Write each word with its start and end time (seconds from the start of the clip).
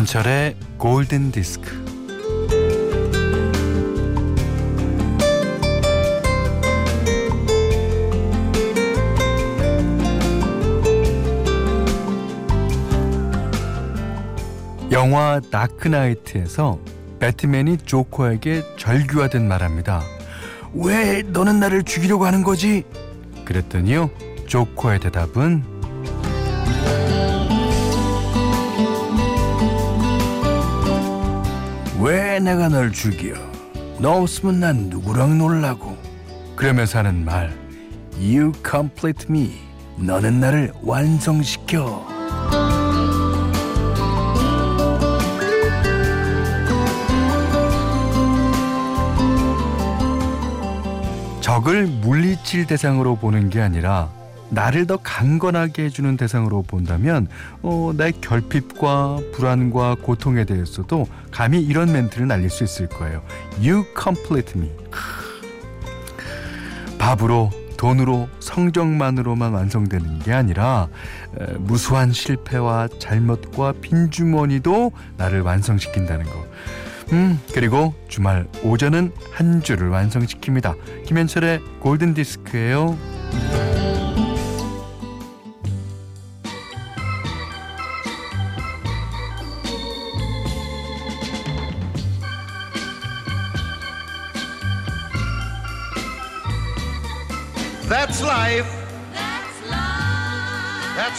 김현철의 0.00 0.56
골든 0.78 1.30
디스크. 1.30 1.84
영화 14.90 15.40
다크나이트에서 15.50 16.78
배트맨이 17.18 17.78
조커에게 17.84 18.62
절규하듯 18.78 19.42
말합니다. 19.42 20.02
왜 20.72 21.22
너는 21.22 21.60
나를 21.60 21.82
죽이려고 21.82 22.24
하는 22.24 22.42
거지? 22.42 22.84
그랬더니요. 23.44 24.08
조커의 24.46 25.00
대답은 25.00 25.79
왜 32.00 32.38
내가 32.40 32.68
널 32.68 32.92
죽여? 32.92 33.34
너 33.98 34.22
없으면 34.22 34.60
난 34.60 34.76
누구랑 34.88 35.36
놀라고? 35.36 35.98
그러면서 36.56 36.98
하는 36.98 37.24
말 37.24 37.52
You 38.18 38.52
complete 38.66 39.26
me. 39.28 39.52
너는 39.96 40.40
나를 40.40 40.72
완성시켜. 40.82 42.08
적을 51.42 51.86
물리칠 51.86 52.66
대상으로 52.66 53.16
보는 53.16 53.50
게 53.50 53.60
아니라 53.60 54.08
나를 54.50 54.86
더 54.86 54.96
강건하게 54.96 55.84
해주는 55.84 56.16
대상으로 56.16 56.62
본다면 56.62 57.28
어, 57.62 57.92
나의 57.96 58.12
결핍과 58.20 59.20
불안과 59.32 59.96
고통에 60.00 60.44
대해서도 60.44 61.06
감히 61.30 61.60
이런 61.60 61.92
멘트를 61.92 62.26
날릴 62.26 62.50
수 62.50 62.64
있을 62.64 62.88
거예요. 62.88 63.22
You 63.60 63.84
complete 64.00 64.60
me. 64.60 64.70
밥으로 66.98 67.50
돈으로 67.76 68.28
성적만으로만 68.40 69.52
완성되는 69.54 70.18
게 70.18 70.34
아니라 70.34 70.88
에, 71.38 71.54
무수한 71.58 72.12
실패와 72.12 72.88
잘못과 72.98 73.74
빈주머니도 73.80 74.92
나를 75.16 75.40
완성시킨다는 75.40 76.26
거. 76.26 76.46
음, 77.12 77.40
그리고 77.54 77.94
주말 78.08 78.46
오전은 78.62 79.12
한 79.32 79.62
주를 79.62 79.88
완성시킵니다. 79.90 80.76
김현철의 81.06 81.60
골든 81.80 82.12
디스크예요. 82.14 82.98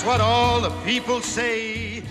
What 0.04 0.20
all 0.20 0.62
the 0.62 0.84
people 0.84 1.22
say. 1.24 2.04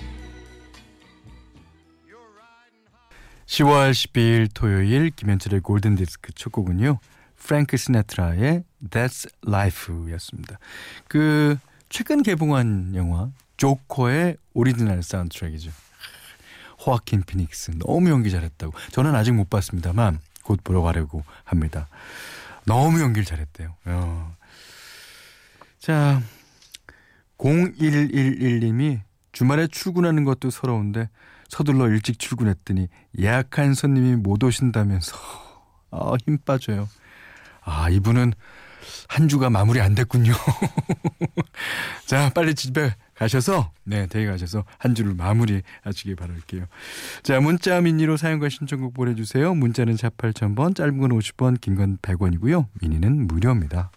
10월 3.46 3.90
12일 3.90 4.48
토요일 4.54 5.10
김현철의 5.10 5.60
골든 5.60 5.96
디스크 5.96 6.32
첫 6.32 6.52
곡은요. 6.52 7.00
프랭크 7.36 7.76
시네트라의 7.76 8.62
That's 8.90 9.28
Life였습니다. 9.44 10.58
그 11.08 11.58
최근 11.88 12.22
개봉한 12.22 12.94
영화 12.94 13.30
조커의 13.56 14.36
오리지널 14.54 15.02
사운드트랙이죠. 15.02 15.72
호아킨 16.86 17.24
피닉스 17.24 17.72
너무 17.84 18.10
연기 18.10 18.30
잘했다고. 18.30 18.72
저는 18.92 19.16
아직 19.16 19.32
못 19.32 19.50
봤습니다만 19.50 20.20
곧 20.44 20.60
보러 20.62 20.82
가려고 20.82 21.24
합니다. 21.42 21.88
너무 22.66 23.00
연기를 23.00 23.24
잘했대요. 23.24 23.74
어. 23.86 24.36
자, 25.80 26.22
0111님이 27.40 29.00
주말에 29.32 29.66
출근하는 29.66 30.24
것도 30.24 30.50
서러운데 30.50 31.08
서둘러 31.48 31.88
일찍 31.88 32.18
출근했더니 32.18 32.88
예약한 33.18 33.74
손님이 33.74 34.16
못 34.16 34.42
오신다면서 34.42 35.16
아, 35.90 36.12
힘 36.24 36.38
빠져요. 36.38 36.88
아, 37.62 37.88
이분은 37.90 38.32
한 39.08 39.28
주가 39.28 39.50
마무리 39.50 39.80
안 39.80 39.94
됐군요. 39.94 40.32
자, 42.06 42.30
빨리 42.34 42.54
집에 42.54 42.94
가셔서 43.14 43.72
네, 43.84 44.06
댁에 44.06 44.26
가셔서 44.26 44.64
한 44.78 44.94
주를 44.94 45.14
마무리 45.14 45.62
하시길 45.82 46.16
바랄게요. 46.16 46.66
자, 47.22 47.40
문자 47.40 47.80
미니로 47.80 48.16
사용과 48.16 48.48
신청곡 48.48 48.94
보내 48.94 49.14
주세요. 49.14 49.54
문자는 49.54 49.96
4 49.96 50.10
8,000번, 50.10 50.74
짧은 50.76 50.98
건 50.98 51.10
50원, 51.10 51.60
긴 51.60 51.76
건 51.76 51.98
100원이고요. 51.98 52.66
미니는 52.80 53.26
무료입니다. 53.26 53.90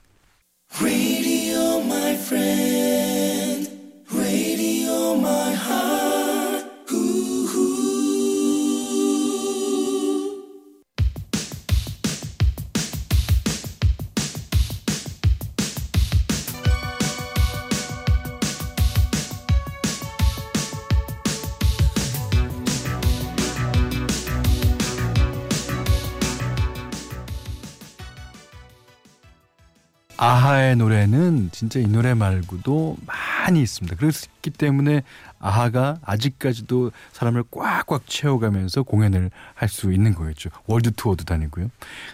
노래는 30.76 31.50
진짜 31.52 31.80
이 31.80 31.88
노래 31.88 32.14
말고도 32.14 32.98
많이 33.06 33.62
있습니다. 33.62 33.96
그렇기 33.98 34.50
때문에 34.58 35.04
아하가 35.40 35.98
아직까지도 36.04 36.92
사람을 37.12 37.44
꽉꽉 37.52 38.08
채워가면서 38.08 38.84
공연을 38.84 39.32
할 39.56 39.70
수 39.70 39.92
있는 39.92 40.14
거겠죠. 40.14 40.50
월드 40.68 40.92
투어도 40.92 41.24
다니고요. 41.24 41.70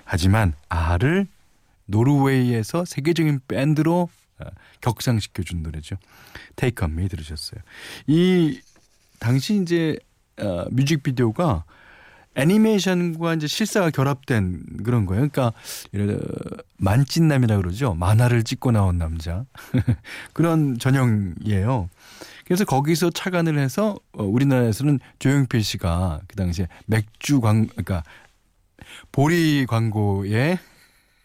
하지만 0.05 0.53
아하를 0.69 1.27
노르웨이에서 1.85 2.85
세계적인 2.85 3.41
밴드로 3.47 4.09
어, 4.39 4.45
격상시켜준 4.81 5.63
노래죠. 5.63 5.97
On 6.81 6.91
Me 6.91 7.09
들으셨어요. 7.09 7.59
이 8.07 8.61
당시 9.19 9.61
이제 9.61 9.97
어, 10.39 10.65
뮤직비디오가 10.71 11.65
애니메이션과 12.39 13.35
이제 13.35 13.47
실사가 13.47 13.89
결합된 13.89 14.63
그런 14.83 15.05
거예요. 15.05 15.27
그러니까 15.29 15.53
만찢남이라 16.77 17.57
그러죠. 17.57 17.93
만화를 17.93 18.43
찍고 18.43 18.71
나온 18.71 18.97
남자 18.97 19.45
그런 20.33 20.77
전형이에요. 20.79 21.89
그래서 22.45 22.65
거기서 22.65 23.11
착안을 23.11 23.59
해서 23.59 23.95
어, 24.13 24.23
우리나라에서는 24.23 24.99
조용필 25.19 25.63
씨가 25.63 26.21
그 26.27 26.35
당시에 26.35 26.67
맥주 26.87 27.41
광 27.41 27.67
그러니까 27.67 28.03
보리 29.11 29.65
광고에 29.67 30.57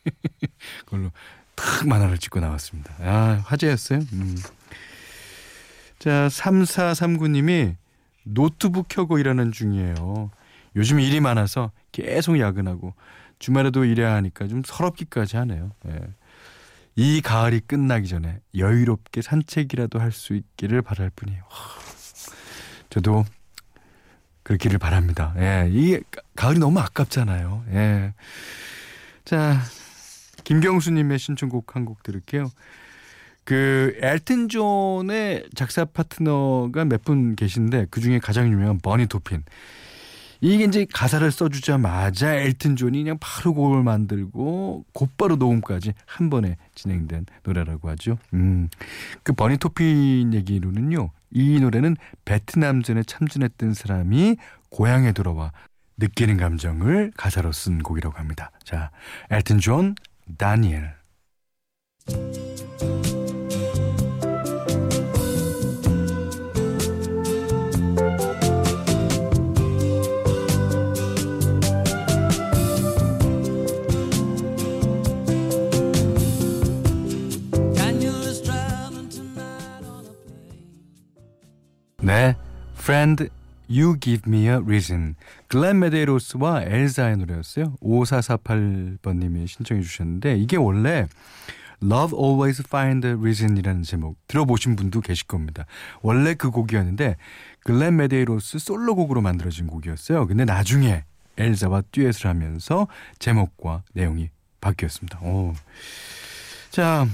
그걸로 0.85 1.11
탁 1.55 1.87
만화를 1.89 2.19
찍고 2.19 2.41
나왔습니다. 2.41 2.95
아, 3.01 3.43
화제였어요. 3.47 4.01
음. 4.13 4.37
자, 5.99 6.29
3439님이 6.29 7.77
노트북 8.25 8.89
켜고 8.89 9.19
일하는 9.19 9.53
중이에요. 9.53 10.31
요즘 10.77 11.01
일이 11.01 11.21
많아서 11.21 11.71
계속 11.93 12.39
야근하고 12.39 12.95
주말에도 13.39 13.85
일해야 13.85 14.15
하니까 14.15 14.47
좀 14.49 14.63
서럽기까지 14.65 15.37
하네요. 15.37 15.73
예. 15.87 16.01
이 16.97 17.21
가을이 17.21 17.61
끝나기 17.61 18.09
전에 18.09 18.39
여유롭게 18.57 19.21
산책이라도 19.23 19.99
할 20.01 20.13
수 20.13 20.35
있기를 20.35 20.83
바랄 20.83 21.11
뿐이에요. 21.15 21.43
저도 22.91 23.25
그렇기를 24.45 24.79
바랍니다. 24.79 25.35
예, 25.39 25.69
이 25.71 25.99
가을이 26.37 26.59
너무 26.59 26.79
아깝잖아요. 26.81 27.65
예. 27.73 28.15
자, 29.25 29.59
김경수님의 30.45 31.19
신청곡 31.19 31.75
한 31.75 31.85
곡 31.85 32.03
들을게요. 32.03 32.51
그 33.45 33.97
엘튼 34.01 34.49
존의 34.49 35.49
작사 35.55 35.85
파트너가 35.85 36.85
몇 36.85 37.03
분 37.05 37.35
계신데 37.37 37.87
그 37.91 38.01
중에 38.01 38.19
가장 38.19 38.49
유명한 38.51 38.79
버니 38.79 39.07
도핀. 39.07 39.43
이게 40.41 40.65
이제 40.65 40.87
가사를 40.93 41.31
써주자마자 41.31 42.35
엘튼 42.35 42.77
존이 42.77 43.03
그냥 43.03 43.19
바로 43.21 43.55
곡을 43.55 43.83
만들고 43.83 44.85
곧바로 44.93 45.37
녹음까지 45.37 45.93
한 46.07 46.31
번에 46.31 46.57
진행된 46.75 47.27
노래라고 47.43 47.89
하죠. 47.91 48.19
음. 48.33 48.69
그 49.23 49.33
버니 49.33 49.59
토핀 49.59 50.35
얘기로는요. 50.35 51.11
이 51.31 51.61
노래는 51.61 51.97
베트남전에 52.25 53.03
참전했던 53.05 53.75
사람이 53.75 54.37
고향에 54.71 55.13
돌아와 55.13 55.53
느끼는 55.97 56.37
감정을 56.37 57.13
가사로 57.17 57.53
쓴 57.53 57.83
곡이라고 57.83 58.19
합니다. 58.19 58.51
자, 58.65 58.91
엘튼 59.31 59.59
존, 59.59 59.95
다니엘. 60.39 60.95
네, 82.05 82.37
Friend, 82.77 83.31
You 83.71 83.99
Give 83.99 84.23
Me 84.27 84.43
a 84.43 84.57
Reason. 84.57 85.15
글렌 85.49 85.79
메데이로스와 85.79 86.65
엘사의 86.65 87.17
노래였어요. 87.17 87.77
5448번님이 87.77 89.49
신청해 89.49 89.81
주셨는데 89.81 90.37
이게 90.37 90.59
원래 90.59 91.07
Love 91.83 92.19
Always 92.19 92.63
Find 92.67 93.07
a 93.07 93.15
Reason이라는 93.15 93.85
제목 93.85 94.19
들어보신 94.29 94.77
분도 94.77 95.01
계실 95.01 95.27
겁니다. 95.27 95.65
원래 96.03 96.35
그 96.35 96.51
곡이었는데 96.51 97.17
글렌 97.61 97.97
메데이로스 97.97 98.59
솔로곡으로 98.59 99.23
만들어진 99.23 99.67
곡이었어요. 99.67 100.27
근데 100.27 100.45
나중에 100.45 101.05
엘사와 101.39 101.85
듀엣을 101.91 102.27
하면서 102.27 102.87
제목과 103.19 103.83
내용이 103.95 104.29
바뀌었습니다. 104.61 105.21
오. 105.21 105.55
자, 106.71 107.07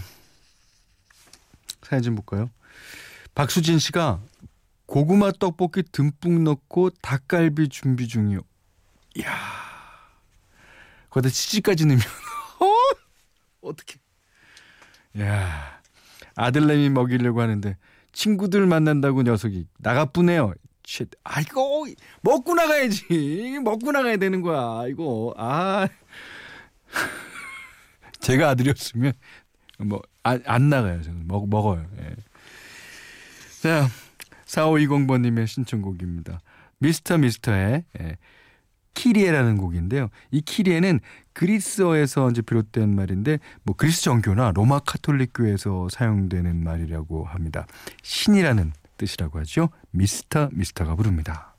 사연 1.82 2.02
좀 2.02 2.16
볼까요? 2.16 2.50
박수진 3.36 3.78
씨가 3.78 4.18
고구마 4.90 5.30
떡볶이 5.38 5.84
듬뿍 5.84 6.42
넣고 6.42 6.90
닭갈비 7.00 7.68
준비 7.68 8.08
중이요. 8.08 8.40
이야. 9.14 9.30
거기다 11.10 11.32
치즈까지 11.32 11.86
넣으면 11.86 12.02
어? 12.58 13.68
어떻게? 13.68 14.00
야. 15.20 15.80
아들내미 16.34 16.88
먹이려고 16.90 17.40
하는데 17.40 17.76
친구들 18.10 18.66
만난다고 18.66 19.22
녀석이 19.22 19.68
나가뿌네요. 19.78 20.54
shit. 20.84 21.08
아이고 21.22 21.86
먹고 22.22 22.54
나가야지. 22.54 23.60
먹고 23.62 23.92
나가야 23.92 24.16
되는 24.16 24.42
거야. 24.42 24.88
이거. 24.88 25.32
아. 25.38 25.86
제가 28.18 28.48
아들이었으면 28.50 29.12
뭐안 29.78 30.68
나가요. 30.68 31.00
저는 31.02 31.28
먹 31.28 31.48
먹어요. 31.48 31.86
예. 32.00 32.16
자, 33.62 33.88
4520번님의 34.50 35.46
신청곡입니다. 35.46 36.40
미스터 36.78 37.18
미스터의 37.18 37.84
예, 38.00 38.16
키리에라는 38.94 39.56
곡인데요. 39.58 40.08
이 40.30 40.40
키리에는 40.40 41.00
그리스어에서 41.32 42.30
이제 42.30 42.42
비롯된 42.42 42.94
말인데 42.94 43.38
뭐 43.62 43.76
그리스 43.76 44.02
정교나 44.02 44.52
로마 44.54 44.80
카톨릭 44.80 45.30
교회에서 45.34 45.88
사용되는 45.90 46.62
말이라고 46.62 47.24
합니다. 47.24 47.66
신이라는 48.02 48.72
뜻이라고 48.96 49.38
하죠. 49.40 49.70
미스터 49.90 50.50
미스터가 50.52 50.96
부릅니다. 50.96 51.49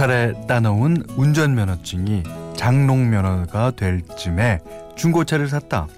살에 0.00 0.32
따놓은 0.46 1.04
운전면허증이 1.18 2.22
장롱면허가 2.56 3.72
될 3.72 4.00
쯤에 4.16 4.60
중고차를 4.96 5.46
샀다. 5.46 5.88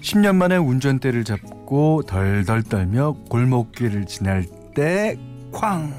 10년 0.00 0.36
만에 0.36 0.56
운전대를 0.56 1.24
잡고 1.24 2.04
덜덜 2.06 2.62
떨며 2.62 3.16
골목길을 3.28 4.06
지날 4.06 4.46
때 4.74 5.18
쾅! 5.52 5.92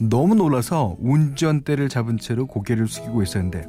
너무 0.00 0.34
놀라서 0.34 0.96
운전대를 0.98 1.88
잡은 1.88 2.18
채로 2.18 2.48
고개를 2.48 2.88
숙이고 2.88 3.22
있었는데 3.22 3.64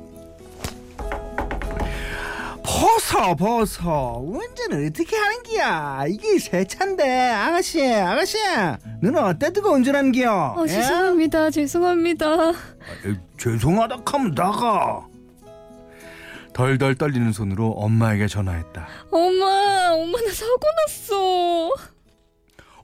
벗어 2.63 3.35
벗어 3.35 4.17
운 4.17 4.41
전을 4.67 4.87
어떻게 4.87 5.15
하는 5.15 5.43
기야 5.43 6.05
이게 6.07 6.37
새 6.37 6.63
차인데 6.65 7.29
아가씨 7.31 7.83
아가씨 7.93 8.37
너는 9.01 9.17
어때 9.23 9.51
뜨고 9.51 9.71
운전하는 9.71 10.11
기요 10.11 10.55
어, 10.57 10.67
죄송합니다. 10.67 11.49
죄송합니다. 11.49 12.49
에, 12.49 12.53
죄송하다 13.37 13.97
하면 14.05 14.31
나가 14.35 15.05
덜덜 16.53 16.95
떨리는 16.95 17.31
손으로 17.31 17.69
엄마에게 17.71 18.27
전화했다. 18.27 18.87
엄마, 19.11 19.91
엄마 19.93 20.19
나 20.21 20.31
사고 20.31 20.59
났어. 20.87 21.69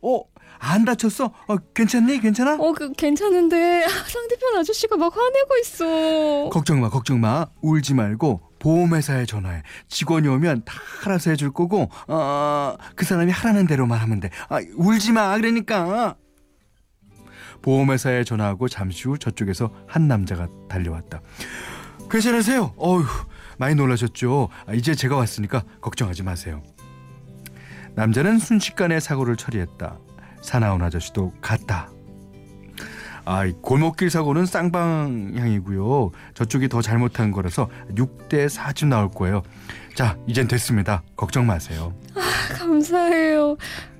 어? 0.03 0.21
안 0.59 0.85
다쳤어? 0.85 1.25
어, 1.47 1.55
괜찮니? 1.73 2.19
괜찮아? 2.19 2.55
어, 2.59 2.71
그 2.73 2.93
괜찮은데 2.93 3.85
상대편 4.07 4.57
아저씨가 4.59 4.95
막 4.95 5.13
화내고 5.15 5.57
있어. 5.61 6.49
걱정 6.51 6.79
마, 6.81 6.89
걱정 6.89 7.19
마. 7.19 7.47
울지 7.61 7.95
말고 7.95 8.39
보험회사에 8.63 9.25
전화해. 9.25 9.61
직원이 9.89 10.29
오면 10.29 10.63
다 10.63 10.73
알아서 11.03 11.31
해줄 11.31 11.51
거고, 11.51 11.89
어, 12.07 12.75
그 12.95 13.03
사람이 13.03 13.29
하라는 13.29 13.67
대로만 13.67 13.99
하면 13.99 14.21
돼. 14.21 14.29
아, 14.47 14.59
울지 14.77 15.11
마, 15.11 15.35
그러니까. 15.35 16.15
보험회사에 17.61 18.23
전화하고 18.23 18.69
잠시 18.69 19.09
후 19.09 19.17
저쪽에서 19.17 19.69
한 19.85 20.07
남자가 20.07 20.47
달려왔다. 20.69 21.21
괜찮으세요? 22.09 22.73
어휴, 22.77 23.05
많이 23.57 23.75
놀라셨죠? 23.75 24.47
아, 24.65 24.73
이제 24.73 24.95
제가 24.95 25.17
왔으니까 25.17 25.63
걱정하지 25.81 26.23
마세요. 26.23 26.63
남자는 27.95 28.39
순식간에 28.39 29.01
사고를 29.01 29.35
처리했다. 29.35 29.99
사나운 30.41 30.81
아저씨도 30.81 31.33
갔다. 31.41 31.92
아, 33.25 33.49
골목길 33.61 34.09
사고는 34.09 34.45
쌍방향이고요. 34.45 36.11
저쪽이 36.33 36.67
더 36.67 36.81
잘못한 36.81 37.31
거라서 37.31 37.69
6대 37.95 38.47
4쯤 38.49 38.87
나올 38.87 39.09
거예요. 39.09 39.43
자, 39.95 40.17
이젠 40.27 40.47
됐습니다. 40.47 41.03
걱정 41.15 41.45
마세요. 41.45 41.93
아, 42.15 42.53
감사해요. 42.53 43.55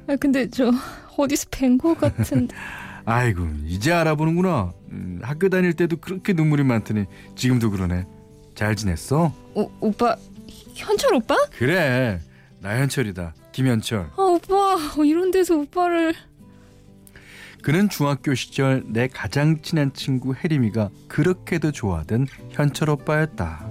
아, 0.08 0.16
근데 0.20 0.50
저 0.50 0.72
어디서 1.18 1.46
뵌 1.52 1.78
거 1.78 1.94
같은데. 1.94 2.54
아이고, 3.06 3.48
이제 3.66 3.92
알아보는구나. 3.94 4.72
음, 4.92 5.20
학교 5.22 5.50
다닐 5.50 5.74
때도 5.74 5.98
그렇게 5.98 6.34
눈물이 6.34 6.64
많더니 6.64 7.06
지금도 7.36 7.72
그러네. 7.72 8.06
잘 8.56 8.76
지냈어? 8.76 9.34
오, 9.56 9.72
오빠, 9.80 10.16
현철 10.74 11.16
오빠? 11.16 11.36
그래. 11.58 12.20
나 12.60 12.78
현철이다. 12.80 13.34
김현철. 13.52 14.10
아, 14.18 14.22
오빠, 14.22 14.76
어, 14.98 15.04
이런 15.06 15.32
데서 15.32 15.56
오빠를. 15.56 16.14
그는 17.64 17.88
중학교 17.88 18.36
시절 18.36 18.84
내 18.88 19.08
가장 19.08 19.62
친한 19.62 19.94
친구 19.94 20.36
혜림이가 20.36 20.90
그렇게도 21.08 21.72
좋아하던 21.72 22.28
현철 22.50 22.90
오빠였다. 22.90 23.66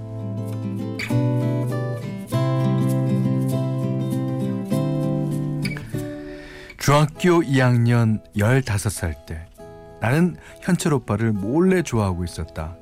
중학교 6.79 7.43
2학년 7.43 8.23
15살 8.35 9.27
때 9.27 9.47
나는 10.01 10.37
현철 10.63 10.95
오빠를 10.95 11.33
몰래 11.33 11.83
좋아하고 11.83 12.25
있었다. 12.25 12.75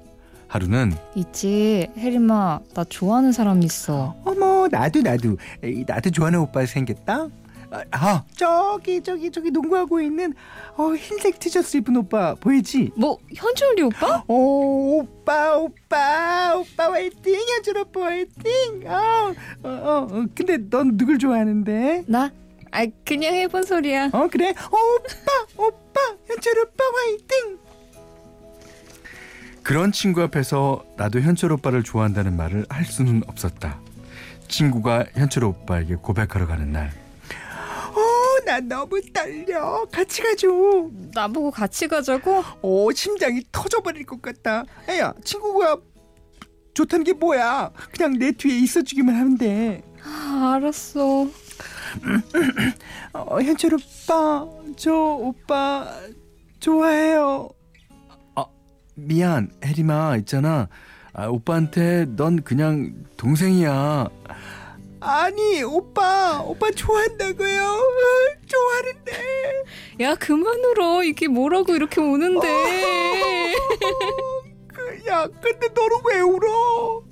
하루는 0.46 0.92
있지, 1.16 1.88
혜림아, 1.98 2.60
나 2.72 2.84
좋아하는 2.84 3.32
사람 3.32 3.64
있어. 3.64 4.14
어머 4.24 4.68
나도 4.68 5.02
나도 5.02 5.36
에이, 5.64 5.84
나도 5.86 6.10
좋아하는 6.10 6.38
오빠 6.38 6.64
생겼다 6.64 7.28
아, 7.72 7.84
아, 7.92 8.24
저기 8.36 9.00
저기 9.02 9.30
저기 9.30 9.50
농구하고 9.50 10.00
있는 10.00 10.34
어, 10.76 10.92
흰색 10.94 11.38
티셔츠 11.38 11.76
입은 11.76 11.96
오빠 11.96 12.34
보이지? 12.34 12.90
뭐, 12.96 13.18
현철이 13.34 13.82
오빠? 13.82 14.24
오 14.26 14.98
오빠 15.00 15.56
오빠 15.56 16.56
오빠 16.56 16.90
화이팅 16.92 17.34
현철 17.48 17.78
오빠 17.78 18.06
화이팅 18.06 18.82
어, 18.86 19.34
어, 19.62 19.68
어, 19.68 20.08
어, 20.10 20.26
근데 20.34 20.58
넌 20.68 20.96
누굴 20.96 21.18
좋아하는데? 21.18 22.04
나? 22.08 22.32
아, 22.72 22.86
그냥 23.04 23.34
해본 23.34 23.64
소리야. 23.64 24.10
어 24.12 24.28
그래 24.30 24.50
어, 24.50 24.76
오빠 24.76 25.64
오빠 25.64 26.00
현철 26.26 26.58
오빠 26.58 26.84
화이팅 26.84 27.58
그런 29.62 29.92
친구 29.92 30.22
앞에서 30.22 30.84
나도 30.96 31.20
현철 31.20 31.52
오빠를 31.52 31.82
좋아한다는 31.84 32.36
말을 32.36 32.66
할 32.68 32.84
수는 32.84 33.22
없었다. 33.28 33.78
친구가 34.48 35.04
현철 35.14 35.44
오빠에게 35.44 35.96
고백하러 35.96 36.46
가는 36.48 36.72
날어 36.72 36.90
나 38.60 38.76
너무 38.76 39.00
떨려. 39.12 39.84
같이 39.90 40.22
가줘. 40.22 40.48
나보고 41.14 41.50
같이 41.50 41.88
가자고? 41.88 42.42
오 42.62 42.90
심장이 42.92 43.42
터져버릴 43.52 44.04
것 44.06 44.20
같다. 44.20 44.64
애야 44.88 45.14
친구가 45.24 45.78
좋다는 46.74 47.04
게 47.04 47.12
뭐야? 47.12 47.72
그냥 47.92 48.18
내 48.18 48.32
뒤에 48.32 48.58
있어주기만 48.58 49.14
하면 49.14 49.38
돼 49.38 49.82
아, 50.02 50.54
알았어. 50.56 51.26
어, 53.12 53.40
현철 53.40 53.74
오빠 53.74 54.46
저 54.76 54.92
오빠 54.94 55.86
좋아해요. 56.60 57.48
미안. 58.94 59.50
혜림아 59.64 60.16
있잖아. 60.18 60.68
아, 61.14 61.26
오빠한테 61.26 62.04
넌 62.16 62.42
그냥 62.42 62.92
동생이야. 63.16 64.08
아니 65.00 65.62
오빠 65.62 66.40
오빠 66.42 66.70
좋아한다고요? 66.70 67.64
어, 67.64 68.46
좋아하는데. 68.46 69.12
야 70.00 70.14
그만 70.14 70.54
울어 70.64 71.02
이게 71.02 71.26
뭐라고 71.26 71.74
이렇게 71.74 72.00
우는데. 72.00 72.48
그, 74.68 75.06
야 75.08 75.26
근데 75.26 75.68
너는 75.68 75.96
왜 76.04 76.20
울어? 76.20 77.02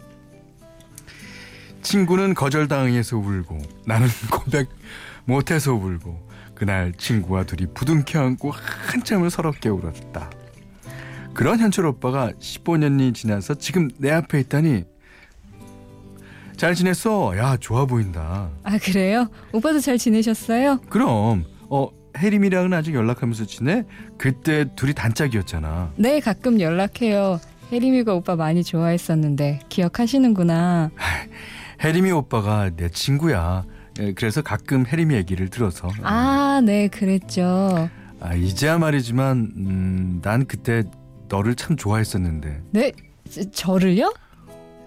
친구는 1.82 2.34
거절당해서 2.34 3.16
울고 3.16 3.58
나는 3.86 4.06
고백 4.30 4.68
못해서 5.24 5.72
울고 5.72 6.28
그날 6.54 6.92
친구와 6.92 7.44
둘이 7.44 7.66
부둥켜 7.72 8.20
안고 8.20 8.50
한참을 8.50 9.30
서럽게 9.30 9.70
울었다. 9.70 10.30
그런 11.32 11.60
현철 11.60 11.86
오빠가 11.86 12.32
15년이 12.32 13.14
지나서 13.14 13.54
지금 13.54 13.88
내 13.98 14.10
앞에 14.10 14.40
있다니 14.40 14.84
잘 16.58 16.74
지냈어? 16.74 17.36
야 17.38 17.56
좋아 17.56 17.86
보인다. 17.86 18.50
아 18.64 18.78
그래요? 18.78 19.28
오빠도 19.52 19.78
잘 19.80 19.96
지내셨어요? 19.96 20.80
그럼 20.90 21.44
어 21.70 21.88
혜림이랑은 22.18 22.72
아직 22.72 22.94
연락하면서 22.94 23.46
지내? 23.46 23.84
그때 24.18 24.64
둘이 24.74 24.92
단짝이었잖아. 24.92 25.92
네 25.96 26.18
가끔 26.20 26.60
연락해요 26.60 27.40
혜림이가 27.70 28.12
오빠 28.14 28.34
많이 28.34 28.64
좋아했었는데 28.64 29.60
기억하시는구나 29.68 30.90
혜림이 31.82 32.10
오빠가 32.10 32.70
내 32.76 32.88
친구야. 32.88 33.64
예, 34.00 34.12
그래서 34.12 34.42
가끔 34.42 34.84
혜림이 34.86 35.14
얘기를 35.14 35.48
들어서 35.48 35.90
아 36.02 36.60
네 36.64 36.86
그랬죠 36.88 37.88
아, 38.20 38.34
이제야 38.34 38.78
말이지만 38.78 39.52
음, 39.56 40.20
난 40.22 40.44
그때 40.46 40.82
너를 41.28 41.54
참 41.56 41.76
좋아했었는데 41.76 42.62
네? 42.70 42.92
저- 43.30 43.48
저를요? 43.50 44.12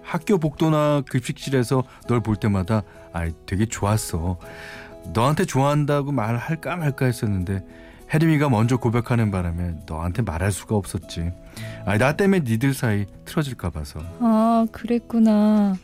학교 0.02 0.38
복도나 0.38 1.02
급식실에서 1.08 1.84
널 2.08 2.20
볼 2.20 2.36
때마다 2.36 2.82
아 3.12 3.28
되게 3.46 3.66
좋았어. 3.66 4.38
너한테 5.12 5.44
좋아한다고 5.44 6.12
말할까 6.12 6.76
말까 6.76 7.06
했었는데 7.06 7.64
혜림이가 8.12 8.48
먼저 8.50 8.76
고백하는 8.76 9.30
바람에 9.30 9.74
너한테 9.86 10.22
말할 10.22 10.52
수가 10.52 10.76
없었지. 10.76 11.32
아, 11.86 11.96
나 11.98 12.14
때문에 12.16 12.40
니들 12.44 12.74
사이 12.74 13.06
틀어질까 13.24 13.70
봐서. 13.70 14.00
아 14.20 14.66
그랬구나 14.72 15.76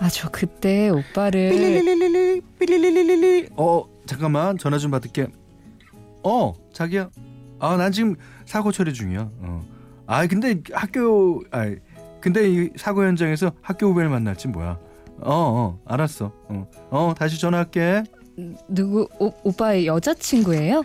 아 0.00 0.08
저 0.08 0.28
그때 0.28 0.88
오빠를 0.90 1.50
삐리리리리리 1.50 2.40
삐리리리리 2.58 3.48
어 3.56 3.84
잠깐만 4.06 4.58
전화 4.58 4.78
좀 4.78 4.90
받을게. 4.90 5.28
어 6.22 6.52
자기야. 6.72 7.08
아 7.60 7.76
난 7.76 7.92
지금 7.92 8.16
사고 8.44 8.72
처리 8.72 8.92
중이야. 8.92 9.30
어. 9.38 9.64
아 10.06 10.26
근데 10.26 10.60
학교 10.72 11.42
아 11.50 11.72
근데 12.24 12.48
이 12.48 12.70
사고 12.76 13.04
현장에서 13.04 13.52
학교 13.60 13.88
후배를 13.88 14.08
만날지 14.08 14.48
뭐야. 14.48 14.78
어, 15.20 15.20
어 15.20 15.78
알았어. 15.84 16.32
어, 16.48 16.66
어 16.88 17.14
다시 17.14 17.38
전화할게. 17.38 18.02
누구 18.66 19.06
오, 19.18 19.30
오빠의 19.42 19.86
여자친구예요? 19.86 20.84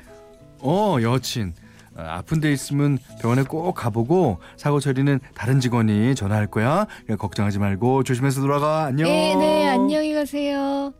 어 0.60 0.98
여친 1.01 1.53
아, 1.96 2.17
아픈 2.17 2.41
데 2.41 2.51
있으면 2.51 2.98
병원에 3.22 3.43
꼭 3.43 3.74
가보고 3.74 4.39
사고 4.58 4.81
처리는 4.81 5.22
다른 5.34 5.62
직원이 5.62 6.13
전화할 6.13 6.48
거야 6.48 6.86
걱정하지 7.17 7.58
말고 7.60 8.03
조심해서 8.03 8.41
돌아가 8.41 8.84
안녕 8.84 9.08
네, 9.08 9.34
네, 9.36 9.69
안녕히 9.69 10.13
가세요. 10.13 10.93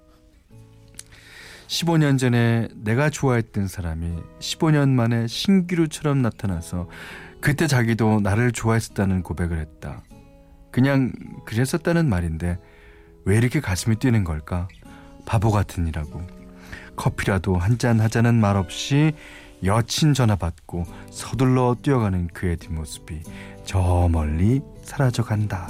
15년 1.68 2.18
전에 2.18 2.70
내가 2.76 3.10
좋아했던 3.10 3.68
사람이 3.68 4.16
15년 4.40 4.88
만에 4.88 5.28
신기루처럼 5.28 6.22
나타나서 6.22 6.88
그때 7.42 7.68
자기도 7.68 8.22
나를 8.22 8.54
좋아했었다는 8.54 9.22
고백을 9.22 9.60
했다 9.60 10.02
그냥 10.80 11.12
그랬었다는 11.44 12.08
말인데 12.08 12.58
왜 13.26 13.38
이렇게 13.38 13.60
가슴이 13.60 13.98
뛰는 13.98 14.24
걸까 14.24 14.70
바보 15.26 15.52
같은 15.52 15.88
이라고 15.88 16.22
커피라도 16.96 17.58
한 17.58 17.78
잔 17.78 18.00
하자는 18.00 18.36
말 18.36 18.56
없이 18.56 19.12
여친 19.66 20.14
전화 20.14 20.38
받고 20.38 20.86
서둘러 21.12 21.76
뛰어가는 21.82 22.28
그의 22.28 22.56
뒷모습이 22.56 23.24
저 23.66 24.08
멀리 24.10 24.62
사라져 24.84 25.24
간다. 25.26 25.68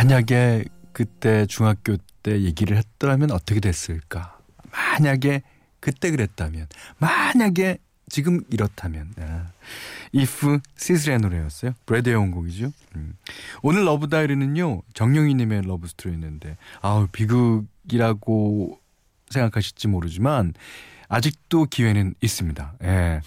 만약에 0.00 0.64
그때 0.94 1.44
중학교 1.44 1.98
때 2.22 2.40
얘기를 2.40 2.74
했더라면 2.74 3.32
어떻게 3.32 3.60
됐을까? 3.60 4.38
만약에 4.72 5.42
그때 5.78 6.10
그랬다면, 6.10 6.68
만약에 6.96 7.76
지금 8.08 8.40
이렇다면. 8.48 9.12
아. 9.18 9.52
If 10.16 10.60
시셀의 10.78 11.18
노래였어요. 11.18 11.74
브레드의 11.84 12.16
원곡이죠. 12.16 12.72
음. 12.96 13.14
오늘 13.62 13.84
러브 13.84 14.08
다이어리는요 14.08 14.82
정영희님의 14.94 15.62
러브 15.66 15.86
스토리였는데 15.86 16.56
아우 16.80 17.06
비극이라고 17.06 18.80
생각하실지 19.28 19.86
모르지만 19.88 20.54
아직도 21.08 21.66
기회는 21.66 22.14
있습니다. 22.22 22.74
예, 22.82 23.20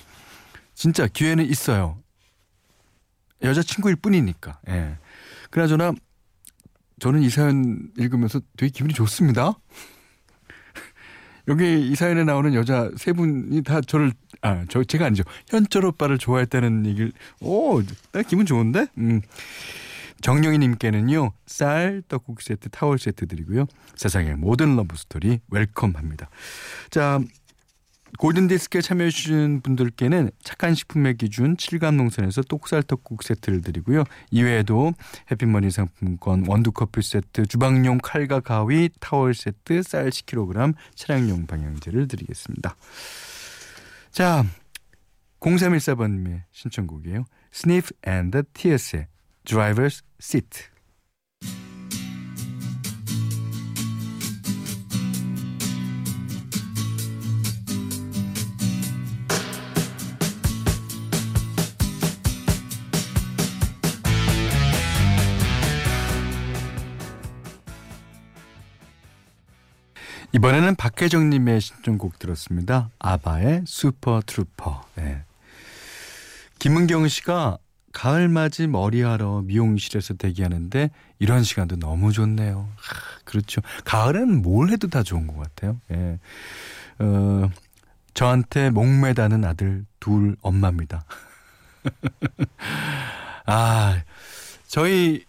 진짜 0.74 1.08
기회는 1.08 1.46
있어요. 1.46 2.00
여자친구일 3.44 3.96
뿐이니까. 3.98 4.60
예. 4.70 4.98
그나저나 5.52 5.94
저는 7.04 7.22
이 7.22 7.30
사연 7.30 7.90
읽으면서 7.98 8.40
되게 8.56 8.70
기분이 8.72 8.94
좋습니다. 8.94 9.60
여기 11.50 11.90
이 11.90 11.96
사연에 11.96 12.24
나오는 12.24 12.54
여자 12.54 12.90
세 12.96 13.12
분이 13.12 13.62
다 13.64 13.82
저를 13.82 14.14
아 14.42 14.64
저 14.70 14.86
제가 14.86 15.08
아니죠. 15.08 15.24
현철 15.50 15.84
오빠를 15.84 16.18
좋아했다는 16.18 16.86
얘기를 16.86 17.12
오 17.42 17.69
나 17.69 18.22
기분 18.26 18.46
좋은데? 18.46 18.88
음. 19.00 19.20
정영희님께는요 20.22 21.34
쌀 21.46 22.04
떡국 22.08 22.42
세트 22.42 22.70
타월 22.70 22.98
세트 22.98 23.28
드리고요. 23.28 23.66
세상의 23.98 24.36
모든 24.36 24.78
러브 24.78 24.96
스토리 24.96 25.42
welcome합니다. 25.50 26.30
자 26.90 27.20
골든 28.20 28.48
디스크에 28.48 28.82
참여해 28.82 29.10
주신 29.10 29.62
분들께는 29.62 30.32
착한 30.44 30.76
식품의 30.76 31.18
기준 31.18 31.58
칠갑농산에서 31.58 32.42
쌀떡국 32.44 33.24
세트를 33.24 33.62
드리고요. 33.62 34.04
이외에도 34.32 34.94
해피머니 35.32 35.72
상품권 35.72 36.46
원두 36.48 36.72
커피 36.72 37.02
세트, 37.02 37.48
주방용 37.48 37.98
칼과 38.02 38.40
가위, 38.40 38.90
타월 39.00 39.34
세트, 39.34 39.82
쌀 39.84 40.10
10kg, 40.10 40.76
차량용 40.96 41.48
방향제를 41.48 42.08
드리겠습니다. 42.08 42.76
자, 44.12 44.46
0314번님의 45.40 46.44
신청곡이에요. 46.52 47.26
Sniff 47.54 47.92
and 48.08 48.32
the 48.32 48.44
Tears의 48.54 49.08
Driver's 49.46 50.02
Seat. 50.22 50.70
이번에는 70.34 70.76
박혜정님의 70.76 71.62
신청곡 71.62 72.18
들었습니다. 72.18 72.90
아바의 72.98 73.64
Super 73.68 74.22
Trouper. 74.26 74.84
네. 74.96 75.24
김은경 76.58 77.08
씨가 77.08 77.60
가을맞이 77.92 78.66
머리하러 78.66 79.44
미용실에서 79.44 80.16
대기하는데 80.16 80.90
이런 81.20 81.44
시간도 81.44 81.76
너무 81.76 82.12
좋네요. 82.12 82.68
하, 82.76 83.20
그렇죠. 83.26 83.62
가을에는 83.86 84.42
뭘 84.42 84.70
해도 84.70 84.88
다 84.88 85.04
좋은 85.04 85.28
것 85.28 85.38
같아요. 85.38 85.80
예. 85.92 86.20
어, 86.98 87.50
저한테 88.16 88.72
목매다는 88.72 89.46
아들 89.46 89.86
둘 90.00 90.36
엄마입니다. 90.42 91.06
아, 93.46 94.02
저희 94.66 95.26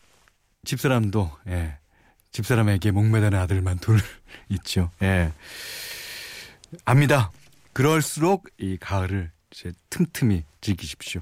집사람도 0.65 1.31
예. 1.49 1.77
집사람에게 2.35 2.91
목매다는 2.91 3.39
아들만 3.39 3.79
둘 3.79 4.01
있죠. 4.51 4.91
예. 5.03 5.33
압니다. 6.85 7.31
그럴수록 7.73 8.49
이 8.59 8.77
가을을 8.77 9.31
이제 9.53 9.73
틈틈이 9.89 10.43
즐기십시오. 10.61 11.21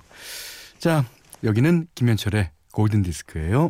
자, 0.79 1.05
여기는 1.45 1.87
김현철의 1.95 2.51
골든 2.73 3.03
디스크예요. 3.03 3.69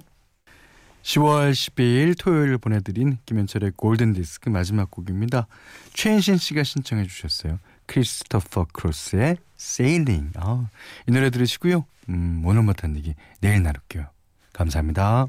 10월 1.03 1.51
12일 1.51 2.17
토요일 2.17 2.59
보내드린 2.59 3.19
김현철의 3.27 3.73
골든 3.77 4.13
디스크 4.13 4.49
마지막 4.49 4.89
곡입니다. 4.93 5.49
최인신 5.95 6.37
씨가 6.37 6.63
신청해 6.63 7.09
주셨어요. 7.09 7.59
크리스토퍼 7.87 8.69
크로스의 8.73 9.37
Sailing. 9.59 10.31
아, 10.37 10.69
이 11.09 11.11
노래 11.13 11.31
들으시고요. 11.31 11.85
음, 12.09 12.43
오늘 12.45 12.63
못한 12.63 12.97
얘기 12.97 13.17
내일 13.41 13.65
나눌게요. 13.65 14.07
감사합니다. 14.53 15.27